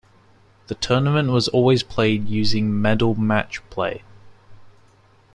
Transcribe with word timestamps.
The 0.65 0.73
tournament 0.73 1.29
was 1.29 1.47
always 1.49 1.83
played 1.83 2.27
using 2.27 2.81
medal 2.81 3.13
match 3.13 3.61
play. 3.69 4.01